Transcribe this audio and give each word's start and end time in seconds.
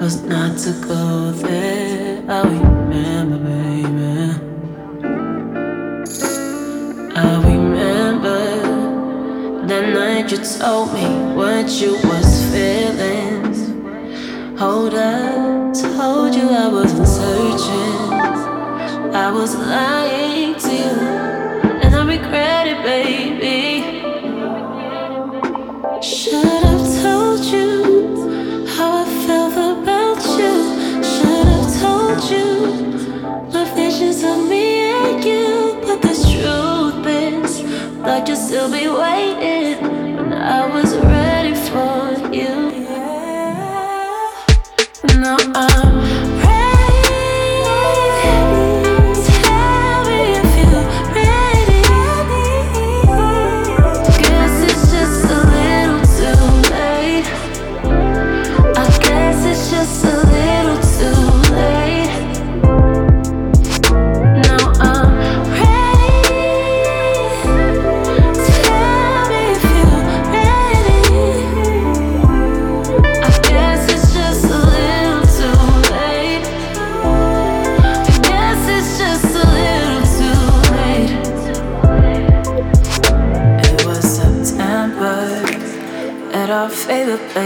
Was 0.00 0.22
not 0.22 0.58
to 0.58 0.72
go 0.86 1.30
there. 1.32 2.22
I 2.28 2.42
remember, 2.42 3.38
baby. 3.38 3.86
I 7.14 7.42
remember 7.50 8.40
that 9.66 9.94
night 9.94 10.30
you 10.30 10.38
told 10.38 10.92
me 10.92 11.06
what 11.34 11.68
you 11.80 11.92
was 12.10 12.44
feeling. 12.52 13.54
Hold 14.58 14.94
up, 14.94 15.74
told 15.74 16.34
you 16.34 16.48
I 16.50 16.68
wasn't 16.68 17.08
searching. 17.08 18.12
I 19.14 19.30
was 19.30 19.54
lying 19.56 20.25
thought 38.26 38.38
you'd 38.38 38.46
still 38.46 38.70
be 38.70 38.88
waiting. 38.88 39.80
When 40.16 40.32
I 40.32 40.66
was 40.66 40.85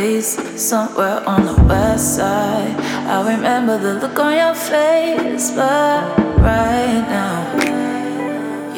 place, 0.01 0.33
somewhere 0.57 1.21
on 1.29 1.45
the 1.45 1.57
west 1.65 2.17
side. 2.17 2.75
I 3.15 3.19
remember 3.33 3.77
the 3.79 3.95
look 4.03 4.19
on 4.19 4.35
your 4.43 4.55
face, 4.55 5.51
but 5.51 6.01
right 6.49 7.03
now, 7.17 7.41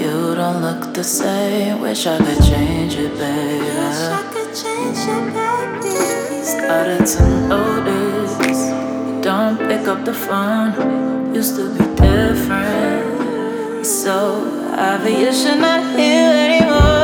you 0.01 0.35
don't 0.35 0.61
look 0.67 0.95
the 0.95 1.05
same. 1.05 1.81
Wish 1.81 2.07
I 2.07 2.19
could 2.19 2.43
change 2.51 2.95
it, 2.95 3.13
baby. 3.19 3.71
Wish 3.83 4.05
I 4.21 4.23
could 4.35 4.53
change 4.63 5.03
it, 5.17 5.25
baby. 5.39 5.97
Started 6.55 7.05
to 7.15 7.23
notice 7.53 8.35
you 9.07 9.15
don't 9.23 9.59
pick 9.69 9.85
up 9.93 10.05
the 10.05 10.15
phone. 10.27 10.71
Used 11.35 11.55
to 11.57 11.65
be 11.77 11.85
different, 12.07 13.87
so 13.87 14.17
obvious 14.91 15.45
you're 15.45 15.63
not 15.69 15.83
here 15.99 16.33
anymore 16.47 17.02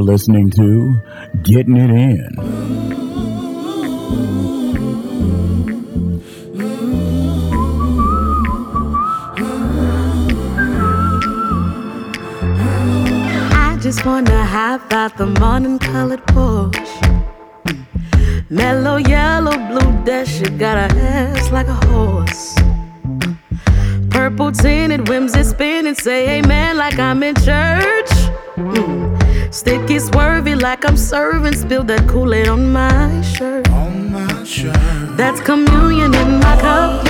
You're 0.00 0.06
listening 0.06 0.48
to 0.52 0.98
Getting 1.42 1.76
It 1.76 1.90
In. 1.90 2.38
I 13.52 13.78
just 13.82 14.06
wanna 14.06 14.42
hop 14.42 14.90
out 14.90 15.18
the 15.18 15.26
morning 15.38 15.78
colored 15.78 16.24
Porsche. 16.28 16.80
Mellow 18.48 18.96
yellow 18.96 19.58
blue 19.68 20.04
dash, 20.06 20.40
you 20.40 20.48
got 20.48 20.78
a 20.78 20.96
ass 20.96 21.52
like 21.52 21.68
a 21.68 21.78
horse. 21.88 22.54
Purple 24.08 24.50
tinted 24.50 25.10
whimsy 25.10 25.42
spinning, 25.42 25.94
say 25.94 26.38
amen 26.38 26.78
like 26.78 26.98
I'm 26.98 27.22
in 27.22 27.34
church. 27.34 28.10
Mm. 28.56 28.99
Sticky 29.70 29.98
swervy 30.00 30.60
like 30.60 30.84
I'm 30.84 30.96
serving. 30.96 31.54
Spill 31.54 31.84
that 31.84 32.08
Kool-Aid 32.08 32.48
on 32.48 32.72
my 32.72 33.22
shirt. 33.22 33.70
On 33.70 34.10
my 34.10 34.42
shirt. 34.42 34.74
That's 35.16 35.40
communion 35.40 36.12
in 36.12 36.40
my 36.40 36.56
cup. 36.60 37.09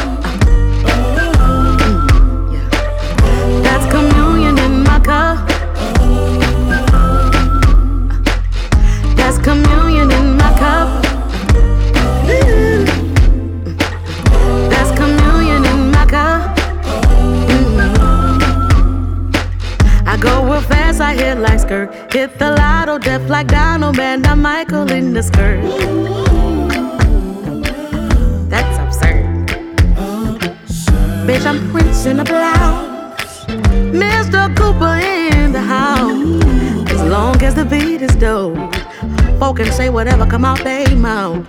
Mouth. 40.41 41.47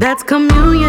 That's 0.00 0.24
communion 0.24 0.81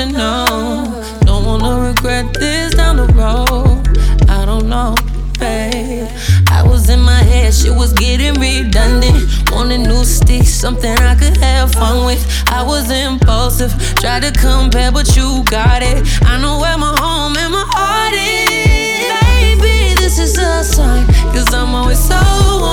emotional. 0.00 1.02
Don't 1.20 1.44
wanna 1.44 1.88
regret 1.88 2.32
this 2.34 2.74
down 2.74 2.96
the 2.96 3.06
road. 3.14 3.86
I 4.28 4.44
don't 4.44 4.68
know, 4.68 4.94
babe. 5.38 6.08
I 6.48 6.62
was 6.62 6.88
in 6.88 7.00
my 7.00 7.22
head, 7.22 7.54
shit 7.54 7.74
was 7.74 7.92
getting 7.92 8.34
redundant. 8.40 9.50
Wanted 9.50 9.80
new 9.80 10.04
sticks, 10.04 10.50
something 10.50 10.96
I 10.98 11.14
could 11.14 11.36
have 11.38 11.72
fun 11.72 12.06
with. 12.06 12.22
I 12.48 12.62
was 12.62 12.90
impulsive, 12.90 13.72
tried 13.96 14.22
to 14.22 14.32
compare, 14.32 14.92
but 14.92 15.16
you 15.16 15.44
got 15.44 15.82
it. 15.82 16.06
I 16.22 16.40
know 16.40 16.58
where 16.60 16.78
my 16.78 16.94
home 16.98 17.36
and 17.36 17.52
my 17.52 17.64
heart 17.68 18.14
is. 18.14 19.60
Baby, 19.60 19.94
this 20.00 20.18
is 20.18 20.38
a 20.38 20.64
sign, 20.64 21.06
cause 21.32 21.52
I'm 21.52 21.74
always 21.74 21.98
so 21.98 22.20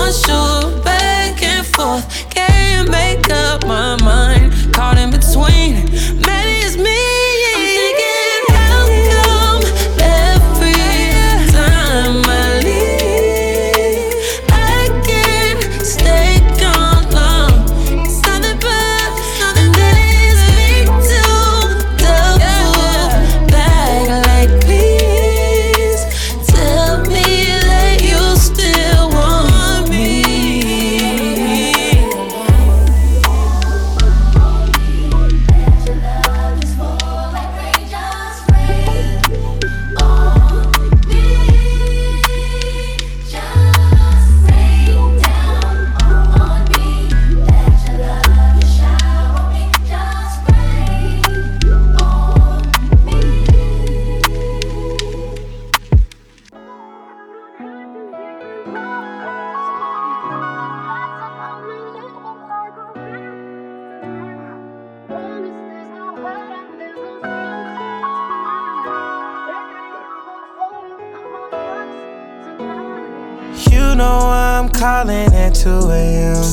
unsure. 0.04 0.84
Back 0.84 1.44
and 1.44 1.66
forth, 1.66 2.06
can't 2.30 2.90
make 2.90 3.30
up 3.30 3.66
my 3.66 3.98
mind. 4.02 4.54
Caught 4.74 4.98
in 5.00 5.10
between, 5.12 5.88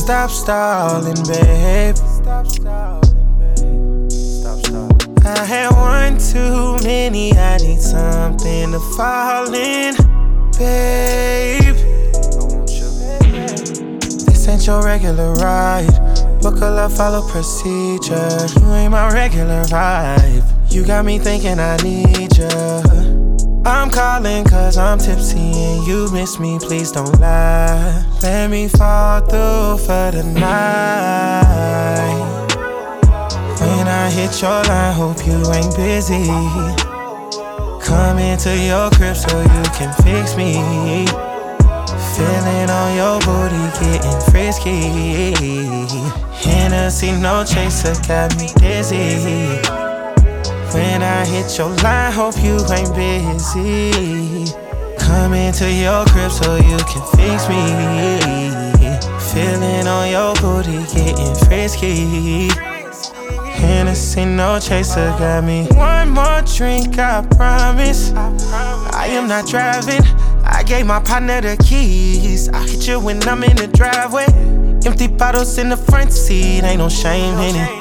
Stop 0.04 0.28
stalling, 0.28 1.14
babe. 1.26 1.96
Stop 1.96 2.46
stalling, 2.46 3.38
babe. 3.38 4.12
Stop 4.12 4.58
stalling. 4.58 5.18
I 5.24 5.44
had 5.46 5.70
one 5.70 6.18
too 6.18 6.76
many. 6.86 7.32
I 7.32 7.56
need 7.56 7.80
something 7.80 8.72
to 8.72 8.80
fall 8.98 9.54
in, 9.54 9.94
babe. 10.58 11.74
This 14.26 14.46
ain't 14.46 14.66
your 14.66 14.82
regular 14.82 15.32
ride. 15.36 15.88
Book 16.42 16.56
a 16.56 16.68
love, 16.68 16.94
follow 16.94 17.26
procedure. 17.26 18.46
You 18.60 18.74
ain't 18.74 18.92
my 18.92 19.10
regular 19.10 19.62
vibe. 19.64 20.44
You 20.70 20.84
got 20.84 21.06
me 21.06 21.18
thinking 21.18 21.58
I 21.58 21.78
need 21.78 22.36
you. 22.36 23.03
I'm 23.66 23.90
calling 23.90 24.44
cause 24.44 24.76
I'm 24.76 24.98
tipsy 24.98 25.38
and 25.38 25.86
you 25.86 26.10
miss 26.12 26.38
me, 26.38 26.58
please 26.58 26.92
don't 26.92 27.18
lie. 27.18 28.04
Let 28.22 28.50
me 28.50 28.68
fall 28.68 29.20
through 29.20 29.78
for 29.78 30.10
the 30.10 30.22
night. 30.22 31.64
When 33.60 33.88
I 33.88 34.10
hit 34.10 34.42
your 34.42 34.62
line, 34.64 34.94
hope 34.94 35.26
you 35.26 35.40
ain't 35.52 35.74
busy. 35.76 36.26
Come 37.82 38.18
into 38.18 38.54
your 38.56 38.90
crib 38.90 39.16
so 39.16 39.40
you 39.40 39.62
can 39.72 39.92
fix 40.02 40.36
me. 40.36 41.06
Feeling 42.16 42.70
on 42.70 42.96
your 42.96 43.18
booty, 43.20 43.64
getting 43.80 44.20
frisky. 44.30 45.32
Hennessy, 46.32 47.12
no 47.12 47.44
chaser, 47.44 47.94
got 48.06 48.36
me 48.36 48.48
dizzy. 48.58 49.83
When 50.74 51.02
I 51.04 51.24
hit 51.24 51.56
your 51.56 51.68
line, 51.84 52.12
hope 52.12 52.36
you 52.42 52.58
ain't 52.72 52.92
busy. 52.96 54.52
Come 54.98 55.32
into 55.32 55.70
your 55.72 56.04
crib 56.06 56.32
so 56.32 56.56
you 56.56 56.76
can 56.78 57.02
fix 57.14 57.48
me. 57.48 57.62
Feeling 59.30 59.86
on 59.86 60.10
your 60.10 60.34
booty, 60.34 60.82
getting 60.92 61.34
frisky. 61.46 62.48
Hennessy, 63.52 64.24
no 64.24 64.58
chaser, 64.58 65.14
got 65.16 65.44
me. 65.44 65.68
One 65.76 66.10
more 66.10 66.42
drink, 66.42 66.98
I 66.98 67.24
promise. 67.36 68.12
I 68.12 69.06
am 69.10 69.28
not 69.28 69.46
driving. 69.46 70.02
I 70.44 70.64
gave 70.64 70.86
my 70.86 70.98
partner 70.98 71.40
the 71.40 71.56
keys. 71.64 72.48
I 72.48 72.66
hit 72.66 72.88
you 72.88 72.98
when 72.98 73.22
I'm 73.28 73.44
in 73.44 73.56
the 73.56 73.68
driveway. 73.68 74.26
Empty 74.84 75.06
bottles 75.06 75.56
in 75.56 75.68
the 75.68 75.76
front 75.76 76.12
seat, 76.12 76.64
ain't 76.64 76.78
no 76.78 76.88
shame 76.88 77.38
in 77.38 77.54
it. 77.54 77.73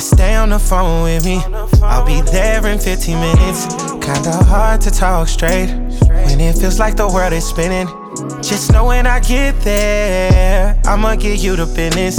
Just 0.00 0.14
stay 0.14 0.34
on 0.34 0.48
the 0.48 0.58
phone 0.58 1.02
with 1.02 1.26
me. 1.26 1.42
I'll 1.82 2.06
be 2.06 2.22
there 2.22 2.66
in 2.66 2.78
15 2.78 3.20
minutes. 3.20 3.66
Kinda 4.00 4.32
hard 4.44 4.80
to 4.80 4.90
talk 4.90 5.28
straight 5.28 5.68
when 6.24 6.40
it 6.40 6.56
feels 6.56 6.78
like 6.78 6.96
the 6.96 7.06
world 7.06 7.34
is 7.34 7.44
spinning. 7.44 7.86
Just 8.40 8.72
know 8.72 8.86
when 8.86 9.06
I 9.06 9.20
get 9.20 9.60
there, 9.60 10.80
I'ma 10.86 11.16
get 11.16 11.40
you 11.40 11.54
the 11.54 11.66
business. 11.66 12.16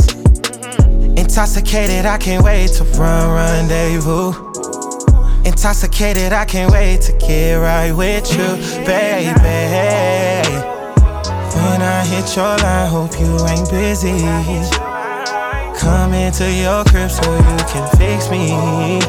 Intoxicated, 1.17 2.05
I 2.05 2.19
can't 2.19 2.43
wait 2.43 2.69
to 2.73 2.83
run 2.83 3.31
rendezvous. 3.31 4.33
Intoxicated, 5.43 6.33
I 6.33 6.45
can't 6.45 6.71
wait 6.71 7.01
to 7.07 7.13
get 7.13 7.55
right 7.55 7.91
with 7.91 8.31
you, 8.31 8.57
baby. 8.85 9.33
When 11.55 11.81
I 11.81 12.05
hit 12.05 12.35
your 12.35 12.57
line, 12.57 12.89
hope 12.91 13.19
you 13.19 13.43
ain't 13.47 13.71
busy. 13.71 14.80
Come 15.81 16.13
into 16.13 16.45
your 16.51 16.83
crib 16.85 17.09
so 17.09 17.35
you 17.35 17.57
can 17.65 17.87
fix 17.97 18.29
me. 18.29 19.01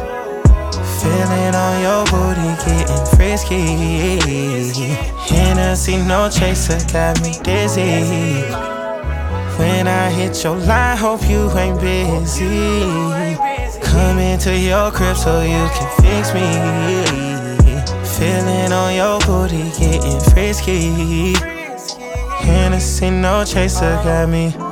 Feeling 1.02 1.54
on 1.54 1.82
your 1.82 2.06
booty, 2.06 2.48
getting 2.64 3.04
frisky. 3.14 3.60
Hennessy, 5.28 5.98
no 5.98 6.30
chaser, 6.30 6.78
got 6.90 7.20
me 7.20 7.34
dizzy. 7.42 8.40
When 9.58 9.86
I 9.86 10.08
hit 10.10 10.42
your 10.42 10.56
line, 10.56 10.96
hope 10.96 11.28
you 11.28 11.50
ain't 11.58 11.78
busy. 11.78 12.80
Come 13.82 14.18
into 14.18 14.56
your 14.56 14.90
crib 14.90 15.18
so 15.18 15.42
you 15.42 15.68
can 15.76 15.90
fix 16.00 16.32
me. 16.32 16.48
Feeling 18.16 18.72
on 18.72 18.94
your 18.94 19.20
booty, 19.20 19.64
getting 19.78 20.20
frisky. 20.32 21.34
Hennessy, 22.46 23.10
no 23.10 23.44
chaser 23.44 24.00
got 24.02 24.30
me. 24.30 24.71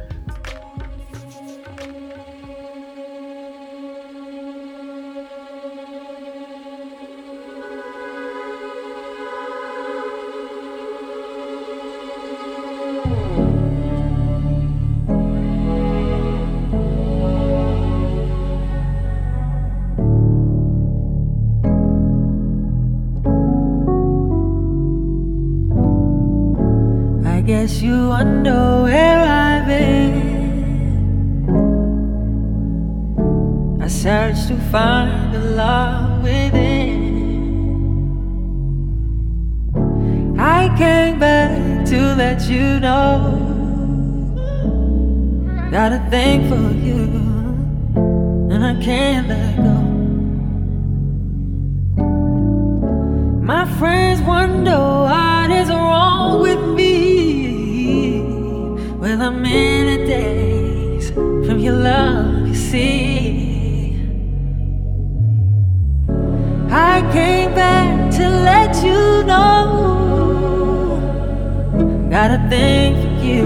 Got 72.21 72.37
a 72.39 72.49
thing 72.49 72.93
for 73.01 73.13
you, 73.25 73.45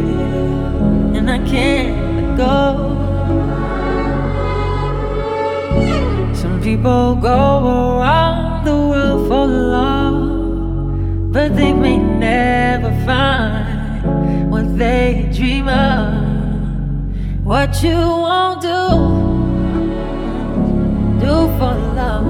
and 1.16 1.32
I 1.32 1.40
can't 1.48 1.96
let 2.18 2.36
go. 2.36 2.56
Some 6.34 6.60
people 6.62 7.16
go 7.16 8.00
around 8.00 8.66
the 8.66 8.76
world 8.76 9.30
for 9.30 9.48
love, 9.48 11.32
but 11.32 11.56
they 11.56 11.72
may 11.72 11.96
never 11.96 12.92
find 13.06 14.52
what 14.52 14.78
they 14.78 15.30
dream 15.34 15.70
of. 15.70 17.46
What 17.46 17.82
you 17.82 17.96
won't 17.96 18.60
do, 18.62 18.88
do 21.26 21.48
for 21.58 21.76
love. 21.96 22.28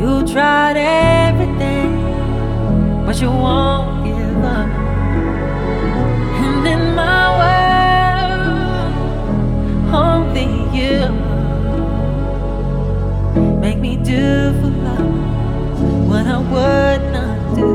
You 0.00 0.24
tried 0.32 0.76
everything, 0.76 1.90
but 3.04 3.20
you 3.20 3.28
won't 3.28 3.89
do 14.04 14.52
for 14.60 14.70
love 14.86 16.08
what 16.08 16.26
I 16.26 16.38
would 16.38 17.02
not 17.12 17.54
do. 17.54 17.70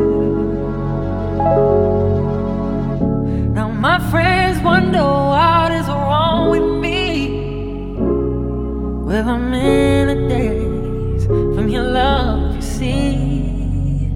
Now 3.53 3.69
my 3.69 3.99
friends 4.11 4.61
wonder 4.61 5.03
what 5.03 5.71
is 5.71 5.87
wrong 5.87 6.49
with 6.49 6.81
me. 6.81 7.27
Well, 9.05 9.29
I'm 9.29 9.53
in 9.53 10.09
a 10.09 10.27
daze 10.29 11.25
from 11.25 11.67
your 11.69 11.83
love, 11.83 12.55
you 12.55 12.61
see. 12.61 14.09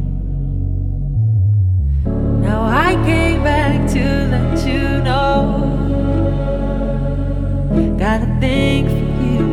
Now 2.06 2.64
I 2.64 2.96
came 3.06 3.44
back 3.44 3.90
to 3.94 4.04
let 4.34 4.66
you 4.68 5.02
know. 5.02 5.76
Got 7.98 8.22
a 8.24 8.40
thing 8.40 8.88
for 8.88 9.06
you, 9.24 9.46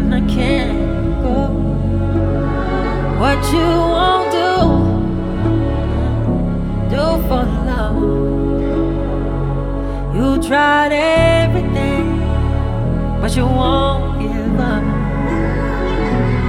and 0.00 0.14
I 0.14 0.20
can't. 0.34 0.71
What 3.22 3.40
you 3.52 3.68
won't 3.94 4.32
do, 4.32 4.50
do 6.90 7.04
for 7.28 7.44
love. 7.68 8.02
You 10.16 10.28
tried 10.42 10.90
everything, 10.90 12.06
but 13.20 13.30
you 13.36 13.46
won't 13.46 14.18
give 14.18 14.58
up. 14.58 14.82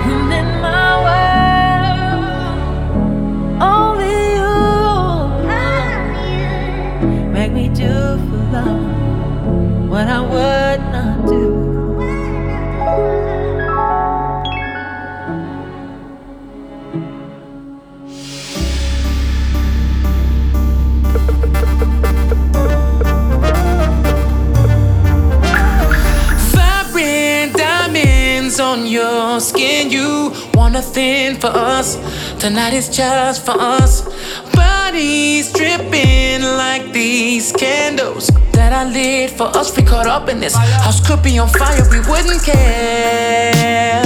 And 0.10 0.34
in 0.40 0.48
my 0.66 0.90
world, 1.06 2.24
only 3.62 4.18
you 4.40 4.56
make 7.32 7.52
me 7.52 7.66
do 7.70 8.18
for 8.26 8.42
love 8.52 8.84
what 9.92 10.08
I 10.08 10.22
would 10.22 10.73
your 28.86 29.40
skin. 29.40 29.90
You 29.90 30.32
want 30.54 30.76
a 30.76 30.82
thing 30.82 31.36
for 31.36 31.48
us. 31.48 31.98
Tonight 32.40 32.74
is 32.74 32.90
just 32.90 33.46
for 33.46 33.56
us. 33.58 34.04
Bodies 34.54 35.52
dripping 35.54 36.42
like 36.44 36.92
these 36.92 37.52
candles 37.52 38.28
that 38.52 38.74
I 38.74 38.86
lit 38.86 39.32
for 39.32 39.48
us. 39.56 39.76
We 39.76 39.84
caught 39.84 40.08
up 40.08 40.30
in 40.30 40.40
this 40.40 40.56
house 40.56 41.06
could 41.06 41.22
be 41.24 41.40
on 41.40 41.50
fire. 41.50 41.88
We 41.90 42.00
wouldn't 42.10 42.44
care. 42.44 44.04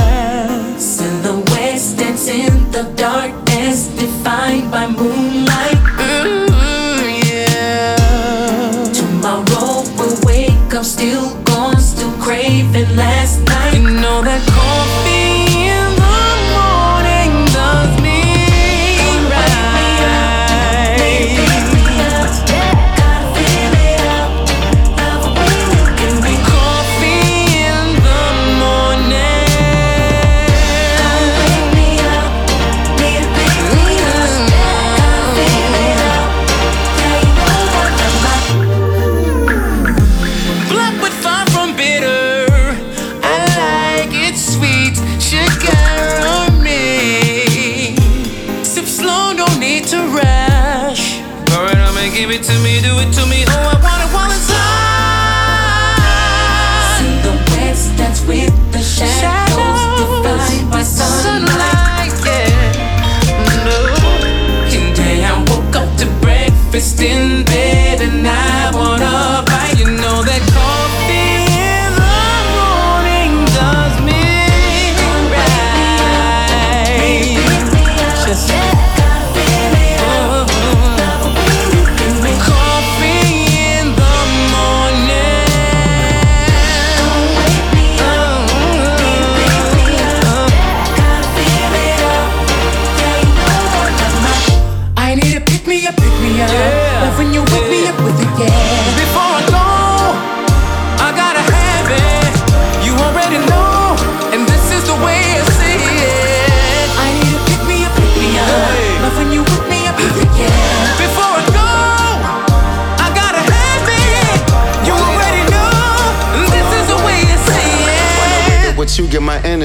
Silhouettes 0.77 1.93
dance 1.93 2.27
in 2.27 2.71
the 2.71 2.83
darkness, 2.95 3.87
defined 3.97 4.71
by 4.71 4.87
moonlight. 4.87 5.96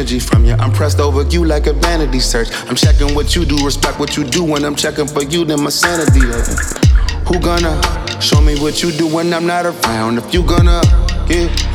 Energy 0.03 0.19
from 0.19 0.45
you. 0.45 0.55
I'm 0.55 0.73
pressed 0.73 0.99
over 0.99 1.23
you 1.31 1.45
like 1.45 1.69
a 1.69 1.73
vanity 1.73 2.19
search. 2.19 2.49
I'm 2.69 2.75
checking 2.75 3.15
what 3.15 3.37
you 3.37 3.45
do, 3.45 3.65
respect 3.65 4.01
what 4.01 4.17
you 4.17 4.25
do. 4.25 4.43
When 4.43 4.65
I'm 4.65 4.75
checking 4.75 5.07
for 5.07 5.23
you, 5.23 5.45
then 5.45 5.63
my 5.63 5.71
sanity. 5.71 6.21
Who 7.29 7.39
gonna 7.39 7.81
show 8.21 8.41
me 8.41 8.59
what 8.59 8.83
you 8.83 8.91
do 8.91 9.07
when 9.07 9.33
I'm 9.33 9.47
not 9.47 9.65
around? 9.65 10.19
If 10.19 10.35
you 10.35 10.43
gonna, 10.43 10.83
yeah. 11.29 11.72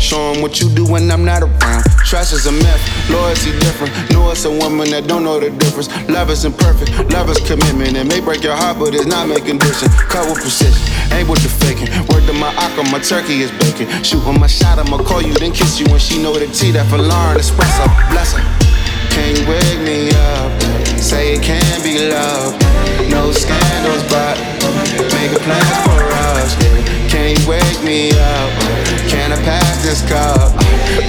Show 0.00 0.32
'em 0.32 0.40
what 0.40 0.60
you 0.60 0.68
do 0.70 0.84
when 0.86 1.10
I'm 1.10 1.24
not 1.24 1.42
around. 1.42 1.84
Trust 2.06 2.32
is 2.32 2.46
a 2.46 2.52
myth, 2.52 2.82
loyalty 3.10 3.52
different. 3.60 3.92
Know 4.10 4.30
it's 4.30 4.44
a 4.44 4.50
woman 4.50 4.90
that 4.90 5.06
don't 5.06 5.22
know 5.22 5.38
the 5.38 5.50
difference. 5.50 5.88
Love 6.08 6.30
is 6.30 6.44
imperfect, 6.44 6.90
love 7.12 7.30
is 7.30 7.38
commitment. 7.46 7.96
It 7.96 8.06
may 8.06 8.20
break 8.20 8.42
your 8.42 8.56
heart, 8.56 8.78
but 8.78 8.94
it's 8.94 9.06
not 9.06 9.28
making 9.28 9.58
distance. 9.58 9.94
Cut 10.08 10.26
with 10.26 10.40
precision, 10.40 10.80
ain't 11.12 11.28
with 11.28 11.42
the 11.42 11.50
faking. 11.62 11.90
Word 12.08 12.26
to 12.26 12.32
my 12.32 12.48
aqua, 12.56 12.82
my 12.90 12.98
turkey 12.98 13.42
is 13.42 13.52
baking. 13.60 13.88
Shooting 14.02 14.40
my 14.40 14.46
shot, 14.48 14.78
I'ma 14.78 14.98
call 14.98 15.22
you, 15.22 15.34
then 15.34 15.52
kiss 15.52 15.78
you 15.78 15.86
when 15.90 16.00
she 16.00 16.20
know 16.20 16.32
the 16.32 16.46
tea 16.48 16.72
that 16.72 16.86
for 16.88 16.98
Lauren 16.98 17.36
espresso. 17.38 17.84
Bless 18.10 18.32
her. 18.32 18.42
Can 19.10 19.36
you 19.36 19.44
wake 19.46 19.80
me 19.80 20.10
up? 20.10 20.50
Say 20.98 21.34
it 21.34 21.42
can 21.42 21.82
be 21.82 22.08
love. 22.08 22.69
No 23.10 23.32
scandals, 23.32 24.02
but 24.08 24.38
make 25.14 25.32
a 25.32 25.40
plan 25.42 25.66
for 25.84 26.02
us. 26.32 26.54
Can 27.10 27.36
you 27.36 27.48
wake 27.48 27.82
me 27.82 28.10
up? 28.10 28.50
Can 29.08 29.32
I 29.32 29.36
pass 29.42 29.82
this 29.82 30.00
cup? 30.08 30.54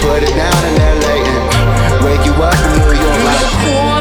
Put 0.02 0.24
it 0.24 0.34
down 0.36 0.62
in 0.70 0.76
LA 0.82 1.18
and 1.22 2.06
wake 2.06 2.26
you 2.26 2.34
up 2.34 2.58
in 2.66 2.80
New 2.82 3.70
York 3.70 4.01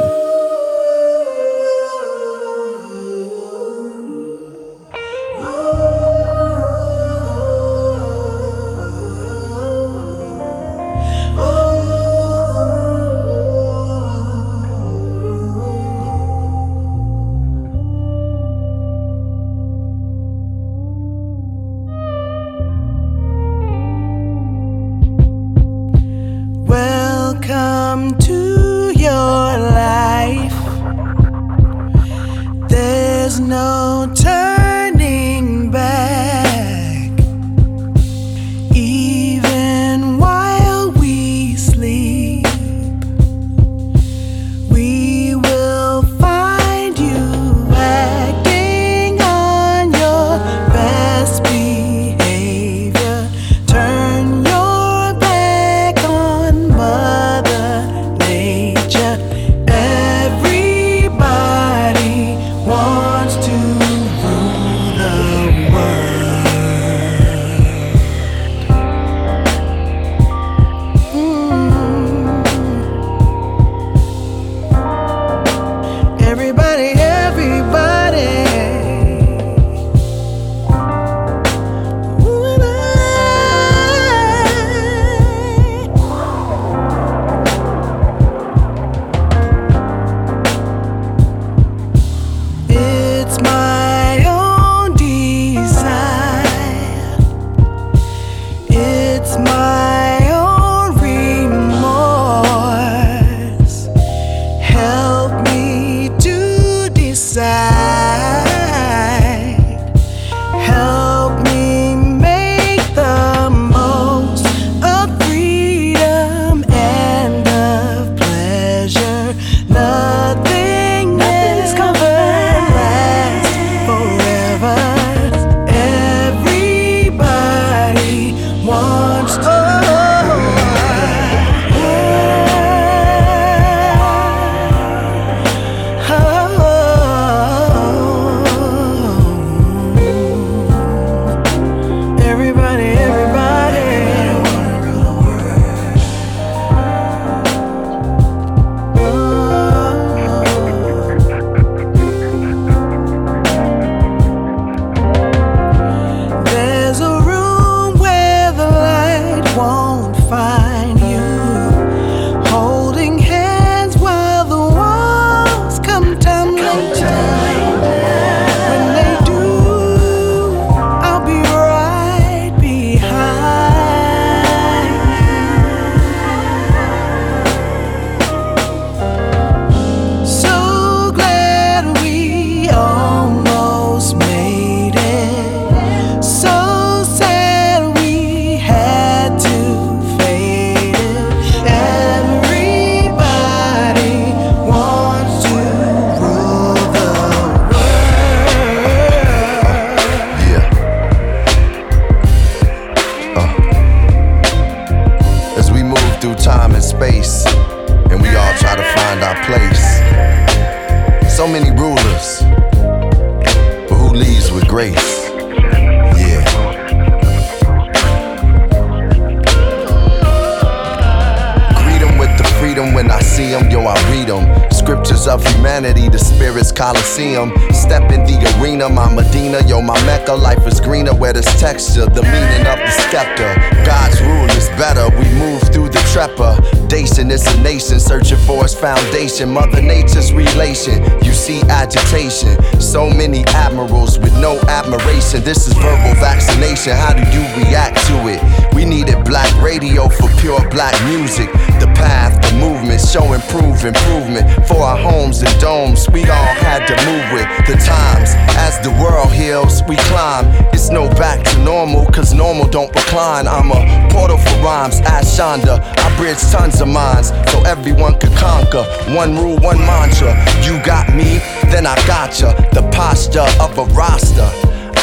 Coliseum. 226.81 227.53
Step 227.71 228.11
in 228.11 228.25
the 228.25 228.41
arena, 228.57 228.89
my 228.89 229.07
Medina, 229.13 229.61
yo, 229.67 229.81
my 229.81 229.93
Mecca. 230.03 230.33
Life 230.33 230.65
is 230.65 230.81
greener 230.81 231.13
where 231.13 231.31
there's 231.31 231.45
texture, 231.61 232.07
the 232.07 232.23
meaning 232.23 232.65
of 232.65 232.79
the 232.79 232.89
scepter. 232.89 233.53
God's 233.85 234.19
rule 234.21 234.49
is 234.57 234.67
better, 234.81 235.07
we 235.15 235.29
move 235.37 235.61
through 235.71 235.80
the 235.91 235.99
trepidation. 236.11 237.31
It's 237.31 237.47
a 237.53 237.61
nation 237.61 237.99
searching 237.99 238.37
for 238.39 238.63
its 238.63 238.73
foundation. 238.73 239.49
Mother 239.49 239.81
Nature's 239.81 240.33
relation, 240.33 241.03
you 241.23 241.33
see 241.33 241.61
agitation. 241.69 242.55
So 242.79 243.09
many 243.09 243.43
admirals 243.47 244.17
with 244.19 244.33
no 244.39 244.59
admiration. 244.67 245.43
This 245.43 245.67
is 245.67 245.73
verbal 245.73 246.15
vaccination, 246.19 246.93
how 246.93 247.13
do 247.13 247.23
you 247.31 247.43
react 247.63 247.97
to 248.07 248.15
it? 248.27 248.41
We 248.73 248.85
needed 248.85 249.23
black 249.25 249.51
radio 249.61 250.07
for 250.07 250.29
pure 250.39 250.67
black 250.69 250.95
music. 251.05 251.51
The 251.79 251.91
path, 251.95 252.41
the 252.41 252.57
movement, 252.57 253.01
show 253.01 253.33
improve 253.33 253.83
improvement 253.85 254.67
for 254.67 254.81
our 254.81 254.97
homes 254.97 255.41
and 255.41 255.59
domes. 255.59 256.07
We 256.09 256.21
all 256.23 256.53
had 256.63 256.87
to 256.87 256.95
move 257.05 257.25
with 257.33 257.47
the 257.67 257.75
times. 257.83 258.31
As 258.57 258.79
the 258.79 258.91
world 259.01 259.31
heals, 259.31 259.83
we 259.87 259.95
climb. 260.11 260.45
It's 260.73 260.89
no 260.89 261.09
back 261.09 261.43
to 261.43 261.57
normal, 261.63 262.05
cause 262.07 262.33
normal 262.33 262.67
don't 262.67 262.93
recline. 262.95 263.47
I'm 263.47 263.71
a 263.71 264.09
portal 264.11 264.37
for 264.37 264.55
rhymes, 264.63 264.99
ask 265.01 265.39
Shonda. 265.39 265.80
I 265.81 266.15
bridge 266.17 266.39
tons 266.51 266.81
of 266.81 266.87
minds 266.87 267.29
so 267.51 267.61
everyone 267.63 268.19
could 268.19 268.35
conquer. 268.37 268.83
One 269.15 269.35
rule, 269.35 269.57
one 269.59 269.79
mantra. 269.79 270.33
You 270.63 270.81
got 270.83 271.13
me, 271.13 271.39
then 271.71 271.85
I 271.85 271.95
gotcha. 272.07 272.55
The 272.73 272.87
posture 272.91 273.47
of 273.59 273.77
a 273.77 273.85
roster. 273.93 274.49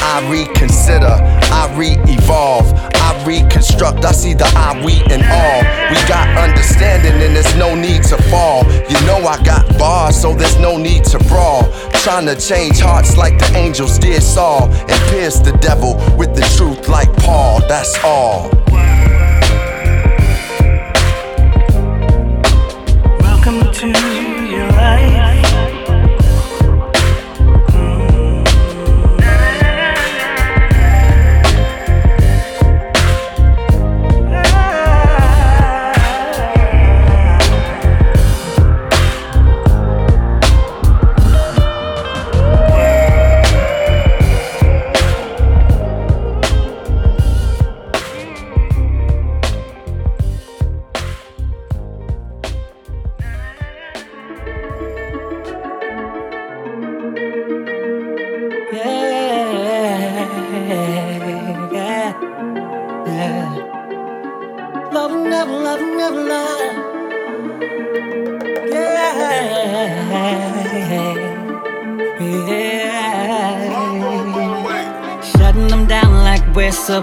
I 0.00 0.26
reconsider, 0.30 1.16
I 1.52 1.74
re 1.76 1.96
evolve, 2.06 2.72
I 2.94 3.24
reconstruct. 3.26 4.04
I 4.04 4.12
see 4.12 4.32
the 4.32 4.46
I, 4.56 4.82
we, 4.84 4.94
and 5.12 5.22
all. 5.22 5.60
We 5.90 6.00
got 6.08 6.28
understanding, 6.38 7.12
and 7.12 7.34
there's 7.36 7.54
no 7.56 7.74
need 7.74 8.04
to 8.04 8.16
fall. 8.30 8.64
You 8.88 9.00
know, 9.06 9.18
I 9.26 9.42
got 9.42 9.66
bars, 9.78 10.20
so 10.20 10.34
there's 10.34 10.58
no 10.58 10.76
need 10.76 11.04
to 11.06 11.18
brawl. 11.24 11.70
Trying 11.92 12.26
to 12.26 12.36
change 12.36 12.80
hearts 12.80 13.16
like 13.16 13.38
the 13.38 13.52
angels 13.56 13.98
did 13.98 14.22
Saul, 14.22 14.70
and 14.70 15.10
pierce 15.10 15.40
the 15.40 15.52
devil 15.60 15.94
with 16.16 16.34
the 16.34 16.42
truth 16.56 16.88
like 16.88 17.12
Paul. 17.18 17.60
That's 17.68 17.98
all. 18.04 18.50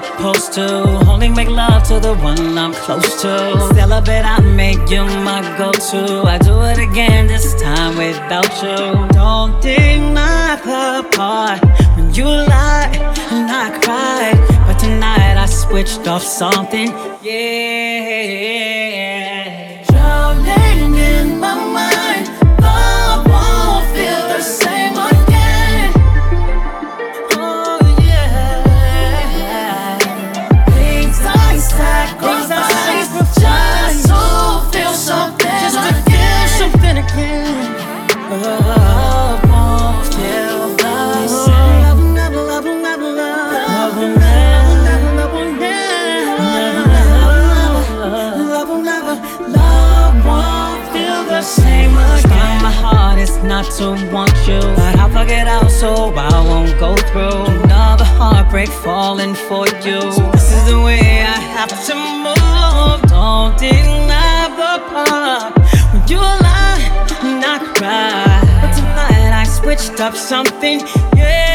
Supposed 0.02 0.54
to. 0.54 0.84
Only 1.08 1.30
make 1.30 1.50
love 1.50 1.84
to 1.90 2.00
the 2.00 2.16
one 2.16 2.58
I'm 2.58 2.74
close 2.74 3.22
to. 3.22 3.34
Celebrate, 3.74 4.26
I 4.26 4.40
make 4.40 4.90
you 4.90 5.04
my 5.28 5.42
go 5.58 5.72
to. 5.72 6.24
I 6.28 6.38
do 6.38 6.62
it 6.72 6.80
again, 6.80 7.28
this 7.28 7.54
time 7.62 7.98
without 7.98 8.52
you. 8.64 9.08
Don't 9.14 9.62
deny 9.62 10.56
the 10.70 11.08
part 11.16 11.62
when 11.96 12.14
you 12.14 12.26
lie 12.26 12.90
and 13.32 13.50
I 13.50 13.66
cried. 13.84 14.40
But 14.68 14.80
tonight 14.80 15.38
I 15.38 15.46
switched 15.46 16.08
off 16.08 16.24
something, 16.24 16.90
yeah. 17.22 18.65
So 55.86 56.12
I 56.16 56.42
won't 56.50 56.80
go 56.80 56.96
through 57.10 57.46
another 57.62 58.10
heartbreak 58.20 58.70
falling 58.70 59.36
for 59.36 59.68
you. 59.86 60.02
This 60.34 60.48
is 60.58 60.64
the 60.72 60.80
way 60.88 61.22
I 61.36 61.38
have 61.58 61.74
to 61.88 61.96
move. 62.26 63.00
Don't 63.14 63.54
deny 63.60 64.42
the 64.62 64.74
part 64.92 65.54
when 65.92 66.02
you 66.10 66.18
lie 66.18 66.86
and 67.28 67.46
I 67.54 67.58
cry. 67.78 68.42
But 68.62 68.72
tonight 68.80 69.34
I 69.42 69.46
switched 69.58 70.00
up 70.00 70.16
something, 70.16 70.80
yeah. 71.16 71.55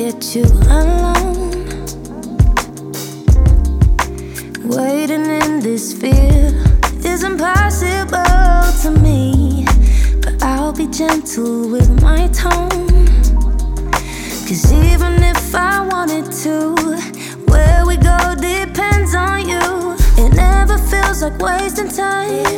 Get 0.00 0.34
you 0.34 0.46
alone? 0.78 1.50
Waiting 4.64 5.26
in 5.26 5.60
this 5.60 5.92
fear 5.92 6.40
is 7.04 7.22
impossible 7.22 8.62
to 8.82 8.90
me. 9.02 9.66
But 10.22 10.42
I'll 10.42 10.72
be 10.72 10.86
gentle 10.86 11.68
with 11.68 11.90
my 12.00 12.28
tone. 12.28 13.08
Cause 14.48 14.72
even 14.72 15.22
if 15.22 15.54
I 15.54 15.86
wanted 15.92 16.32
to, 16.44 16.56
where 17.50 17.84
we 17.84 17.96
go 17.98 18.18
depends 18.36 19.14
on 19.14 19.46
you. 19.52 19.68
It 20.16 20.32
never 20.34 20.78
feels 20.78 21.20
like 21.20 21.38
wasting 21.38 21.88
time. 21.88 22.56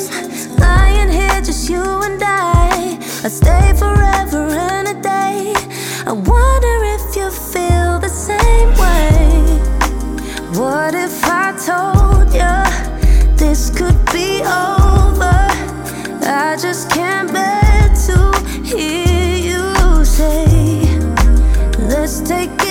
Lying 0.58 1.10
here, 1.10 1.40
just 1.40 1.68
you 1.68 1.82
and 2.06 2.22
I. 2.22 2.98
I'd 3.24 3.32
stay 3.32 3.72
forever 3.82 4.44
and 4.70 4.86
a 4.94 4.96
day. 5.02 5.54
I 6.04 6.12
wonder 6.12 6.84
if 6.96 7.14
you 7.14 7.30
feel 7.30 8.00
the 8.00 8.08
same 8.08 8.70
way. 8.76 9.60
What 10.58 10.94
if 10.94 11.24
I 11.24 11.52
told 11.64 12.34
you 12.34 13.36
this 13.36 13.70
could 13.70 13.98
be 14.12 14.40
over? 14.40 15.46
I 16.24 16.56
just 16.60 16.90
can't 16.90 17.32
bear 17.32 17.88
to 18.06 18.18
hear 18.64 19.36
you 19.36 20.04
say, 20.04 20.82
Let's 21.78 22.20
take 22.20 22.61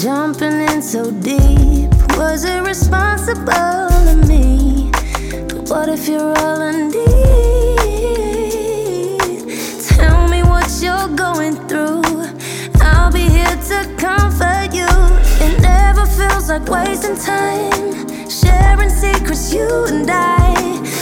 jumping 0.00 0.60
in 0.62 0.80
so 0.80 1.10
deep? 1.10 1.90
Was 2.16 2.44
it 2.44 2.62
responsible 2.62 3.52
of 3.52 4.26
me? 4.26 4.90
But 5.48 5.68
what 5.68 5.88
if 5.90 6.08
you're 6.08 6.32
all 6.38 6.62
I 6.62 6.88
need? 6.88 7.00
Tell 9.88 10.26
me 10.28 10.42
what 10.42 10.70
you're 10.80 11.08
going 11.14 11.56
through. 11.68 12.00
I'll 12.80 13.12
be 13.12 13.28
here 13.28 13.56
to 13.68 13.94
comfort 13.98 14.72
you. 14.72 14.88
It 15.44 15.60
never 15.60 16.06
feels 16.06 16.48
like 16.48 16.66
wasting 16.66 17.16
time, 17.16 17.98
sharing 18.30 18.88
secrets, 18.88 19.52
you 19.52 19.68
and 19.84 20.10
I. 20.10 20.54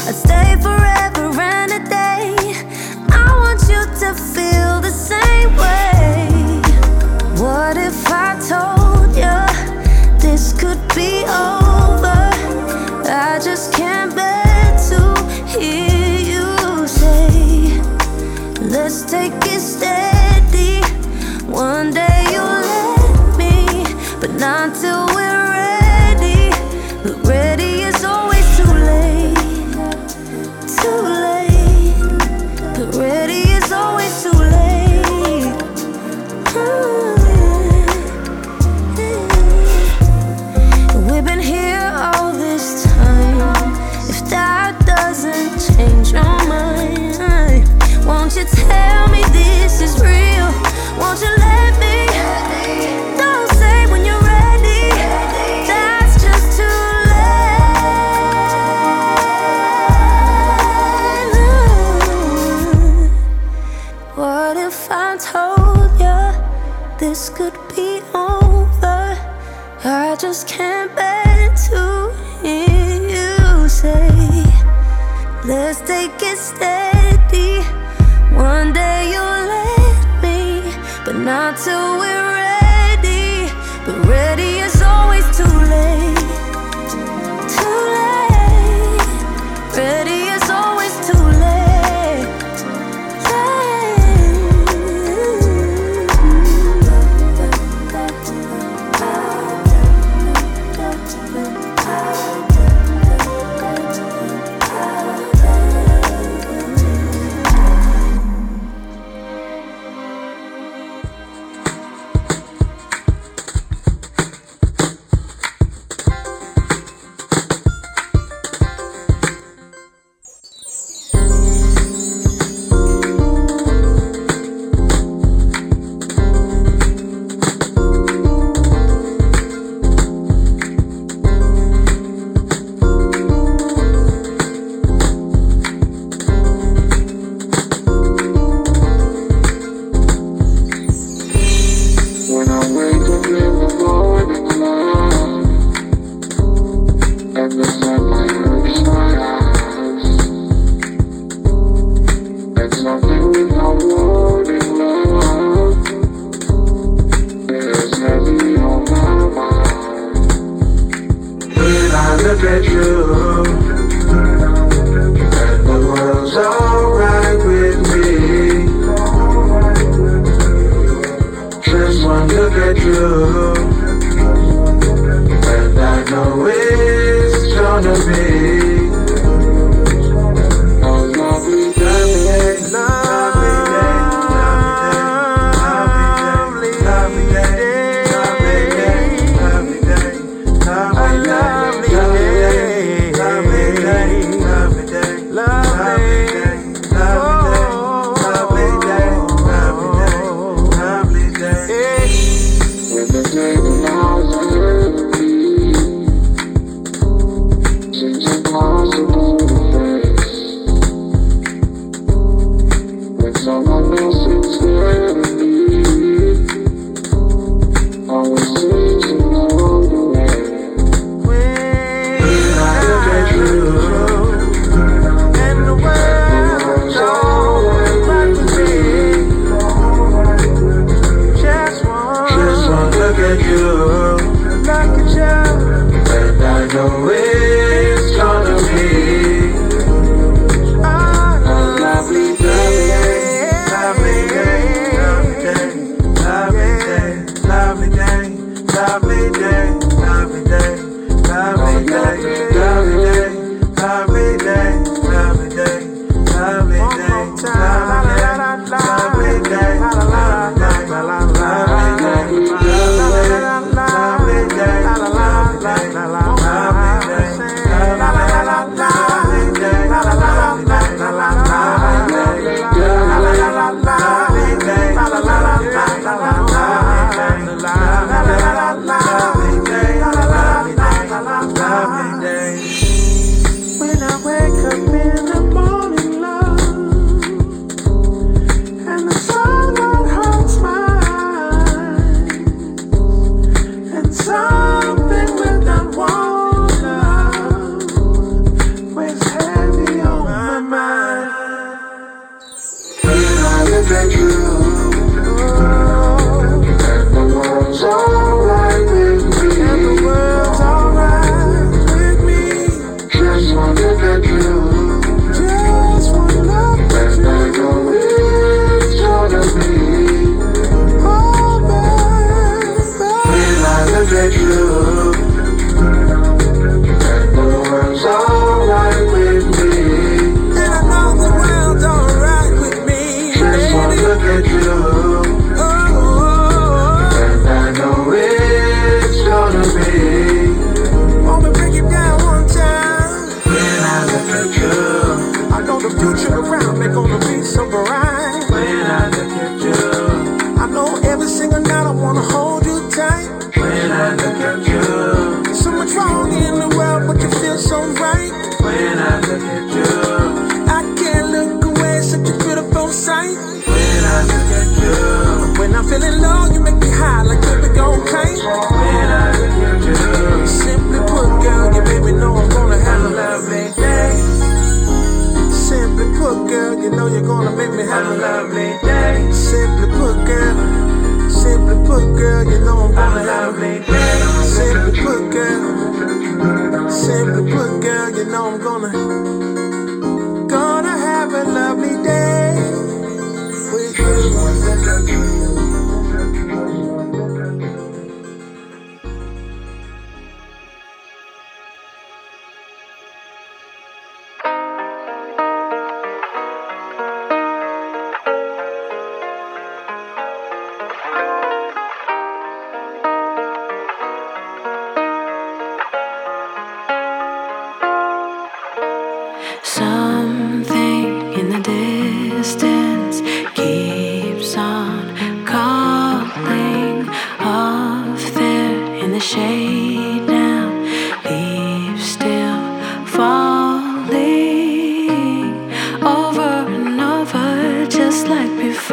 I'd 0.08 0.14
stay 0.26 0.56
forever 0.60 1.40
and 1.40 1.70
a 1.70 1.78
day. 1.88 2.34
I 3.10 3.26
want 3.42 3.60
you 3.70 3.80
to 4.02 4.12
feel 4.34 4.80
the 4.80 4.90
same 4.90 5.54
way. 5.56 5.87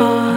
Like 0.05 0.34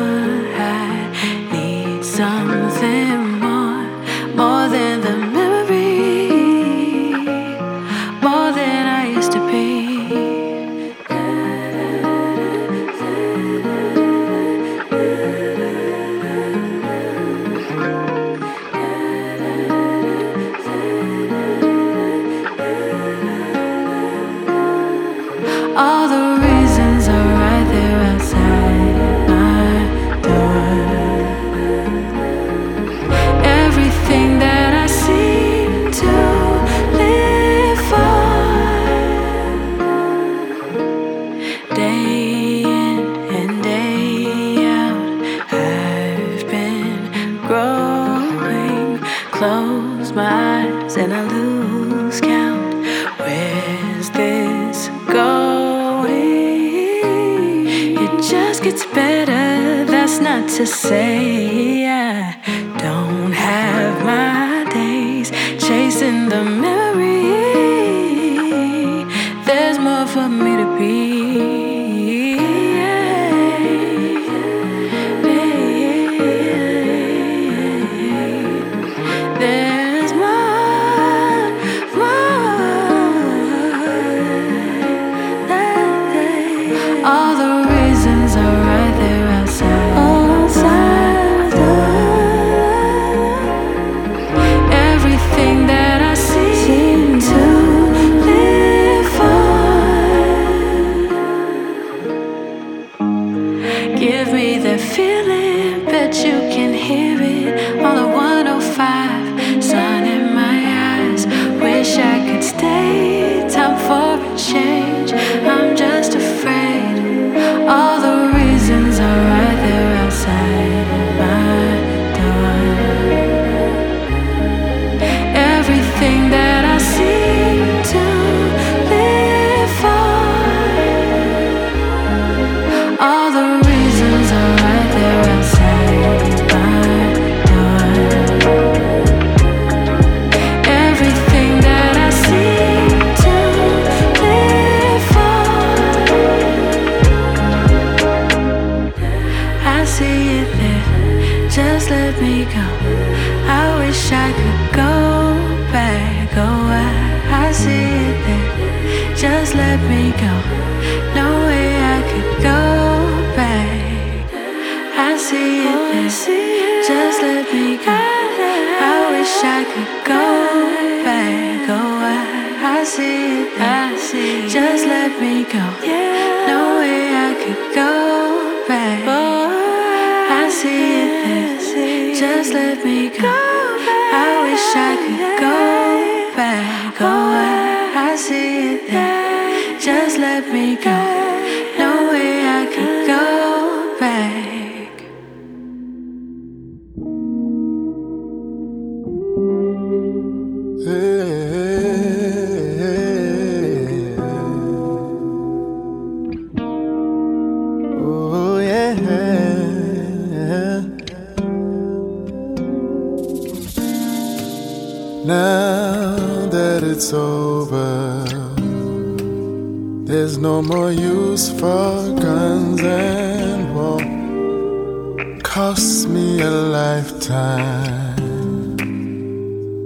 lifetime 226.69 228.17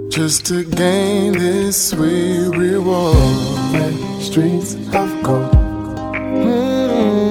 just 0.09 0.45
to 0.45 0.63
gain 0.63 1.33
this 1.33 1.89
sweet 1.89 2.49
reward. 2.49 3.15
Streets 4.21 4.75
of 4.93 5.09
gold. 5.23 5.51
Mm. 6.45 7.23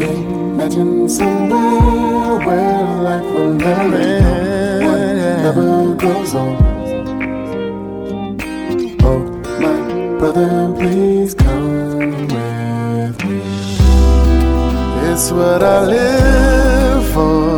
Imagine 0.00 1.08
somewhere 1.08 2.46
where 2.46 2.86
life 3.02 3.24
will 3.34 3.54
never 3.54 3.96
end, 3.96 5.42
never 5.42 5.94
goes 5.96 6.34
on. 6.34 6.56
Oh, 9.02 9.22
my 9.60 10.18
brother, 10.18 10.72
please 10.78 11.34
come 11.34 11.98
with 11.98 13.24
me. 13.24 13.40
It's 15.10 15.30
what 15.30 15.62
I 15.62 15.84
live 15.84 17.12
for. 17.12 17.49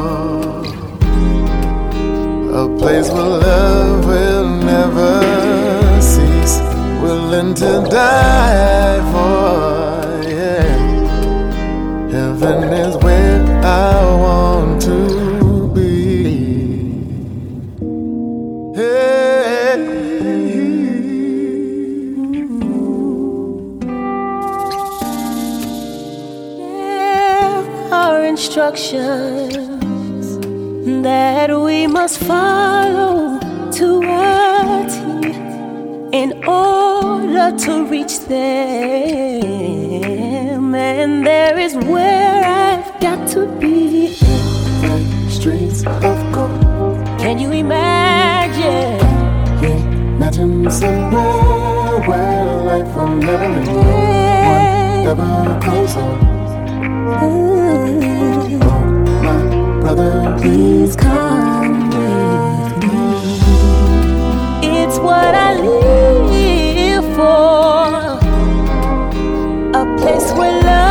A 2.54 2.68
place 2.78 3.08
where 3.08 3.24
love 3.24 4.04
will 4.04 4.46
never 4.46 6.02
cease, 6.02 6.60
willing 7.00 7.54
to 7.54 7.86
die 7.90 9.00
for. 9.10 10.28
Yeah. 10.28 10.66
Heaven 12.10 12.64
is 12.74 12.94
where 12.98 13.42
I 13.64 14.04
want 14.24 14.82
to 14.82 15.68
be. 15.74 16.34
Hey. 18.76 19.78
There 26.58 27.94
are 27.94 28.22
instructions 28.24 29.51
that 31.02 31.50
we 31.50 31.86
must 31.86 32.18
follow 32.18 33.38
to 33.72 34.02
a 34.02 34.86
T 34.88 34.96
in 36.16 36.44
order 36.46 37.56
to 37.64 37.84
reach 37.86 38.20
them. 38.20 39.42
And 40.74 41.26
there 41.26 41.58
is 41.58 41.74
where 41.74 42.44
I've 42.44 43.00
got 43.00 43.28
to 43.30 43.46
be. 43.58 44.14
Streets 45.28 45.84
of 45.86 46.32
gold. 46.32 47.04
Can 47.18 47.38
you 47.38 47.50
imagine? 47.50 49.00
Imagine 49.62 50.70
somewhere 50.70 52.00
where 52.08 52.44
life 52.62 52.94
will 52.94 53.16
never 53.16 53.44
end, 53.44 55.04
never 55.04 55.58
goes 55.64 55.96
on. 55.96 56.18
My 57.06 57.51
brother, 59.94 60.38
Please 60.40 60.96
come 60.96 61.90
with 61.90 62.84
me. 62.84 63.40
It's 64.62 64.98
what 64.98 65.34
I 65.34 65.54
live 65.60 67.04
for. 67.16 68.18
A 69.78 69.96
place 69.98 70.32
where 70.32 70.62
love 70.62 70.81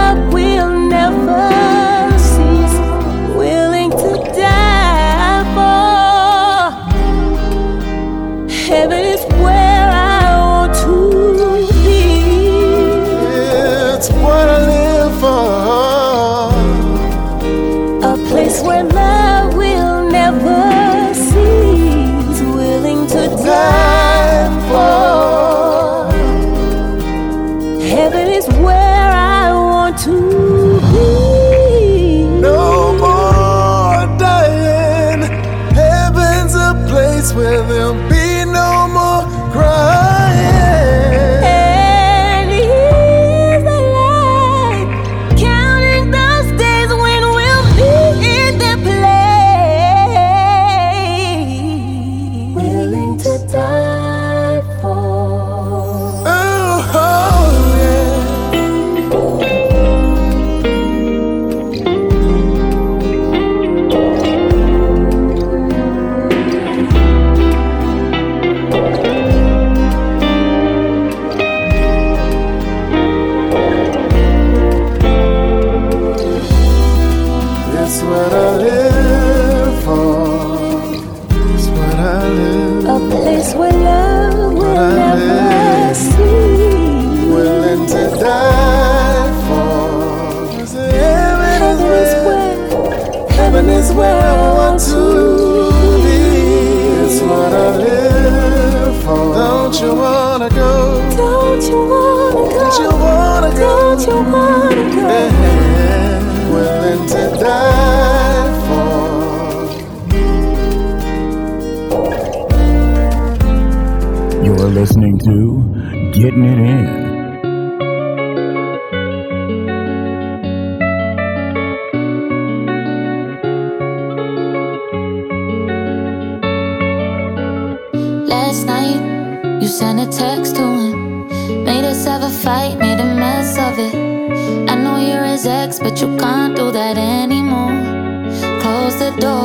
where 18.61 19.00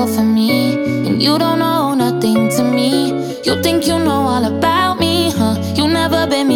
for 0.07 0.23
me, 0.23 0.75
and 1.07 1.23
you 1.23 1.39
don't 1.39 1.59
know 1.59 1.95
nothing 1.95 2.49
to 2.49 2.63
me. 2.63 3.09
You 3.45 3.61
think 3.63 3.87
you 3.87 3.99
know 3.99 4.23
all 4.33 4.45
about 4.45 4.76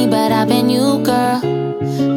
me, 0.01 0.11
but 0.11 0.33
I've 0.33 0.49
been 0.49 0.69
you, 0.71 1.03
girl. 1.03 1.41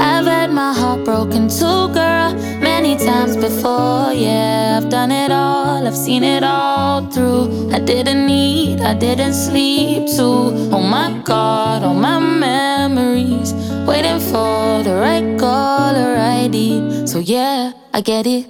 I've 0.02 0.26
had 0.26 0.52
my 0.52 0.74
heart 0.74 1.04
broken 1.04 1.48
too, 1.50 1.88
girl, 1.94 2.34
many 2.60 2.98
times 2.98 3.36
before. 3.36 4.14
Yeah, 4.14 4.80
I've 4.80 4.90
done 4.90 5.12
it 5.12 5.32
all, 5.32 5.86
I've 5.88 5.96
seen 5.96 6.24
it 6.24 6.44
all 6.44 7.10
through. 7.12 7.72
I 7.72 7.80
didn't 7.80 8.30
eat, 8.30 8.82
I 8.82 8.94
didn't 8.94 9.34
sleep 9.34 10.08
too. 10.08 10.70
Oh 10.76 10.82
my 10.82 11.22
god, 11.24 11.84
all 11.84 11.94
my 11.94 12.20
memories, 12.20 13.54
waiting 13.88 14.20
for 14.20 14.84
the 14.84 14.96
right 15.06 15.38
call, 15.40 15.94
the 15.94 16.08
right 16.18 16.50
deed. 16.52 17.10
So 17.10 17.20
yeah, 17.20 17.74
I 17.94 18.02
get 18.02 18.26
it. 18.28 18.46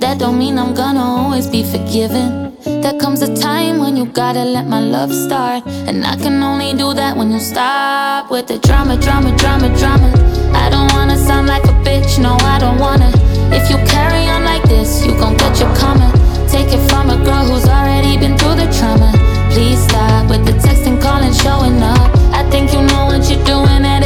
That 0.00 0.18
don't 0.18 0.38
mean 0.38 0.58
I'm 0.58 0.74
gonna 0.74 1.00
always 1.00 1.46
be 1.46 1.62
forgiven. 1.62 2.51
There 2.82 2.98
comes 2.98 3.22
a 3.22 3.32
time 3.32 3.78
when 3.78 3.96
you 3.96 4.06
gotta 4.06 4.42
let 4.44 4.66
my 4.66 4.80
love 4.80 5.12
start. 5.14 5.62
And 5.86 6.04
I 6.04 6.16
can 6.16 6.42
only 6.42 6.72
do 6.74 6.92
that 6.94 7.16
when 7.16 7.30
you 7.30 7.38
stop 7.38 8.28
with 8.28 8.48
the 8.48 8.58
drama, 8.58 8.96
drama, 8.96 9.30
drama, 9.38 9.68
drama. 9.78 10.10
I 10.52 10.68
don't 10.68 10.92
wanna 10.92 11.16
sound 11.16 11.46
like 11.46 11.62
a 11.62 11.76
bitch, 11.86 12.18
no, 12.18 12.34
I 12.40 12.58
don't 12.58 12.80
wanna. 12.80 13.12
If 13.54 13.70
you 13.70 13.76
carry 13.86 14.26
on 14.26 14.42
like 14.44 14.64
this, 14.64 15.06
you 15.06 15.12
gon' 15.12 15.36
get 15.36 15.60
your 15.60 15.72
karma. 15.76 16.10
Take 16.48 16.74
it 16.74 16.82
from 16.90 17.10
a 17.10 17.16
girl 17.24 17.44
who's 17.44 17.68
already 17.68 18.18
been 18.18 18.36
through 18.36 18.56
the 18.56 18.66
trauma. 18.76 19.12
Please 19.52 19.80
stop 19.84 20.28
with 20.28 20.44
the 20.44 20.52
texting, 20.52 21.00
calling, 21.00 21.32
showing 21.32 21.80
up. 21.80 22.10
I 22.34 22.42
think 22.50 22.72
you 22.72 22.82
know 22.82 23.06
what 23.06 23.22
you're 23.30 23.44
doing, 23.44 23.84
and 23.86 24.01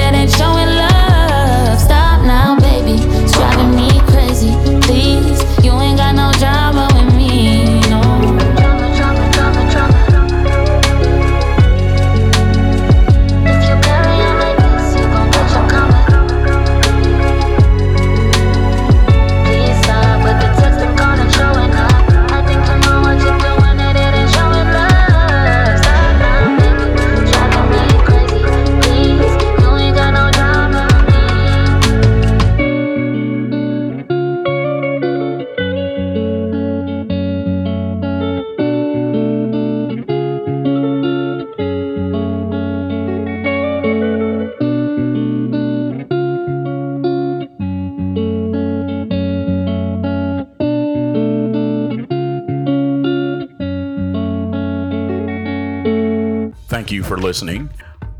Thank 56.86 56.94
you 56.94 57.02
for 57.02 57.18
listening 57.18 57.68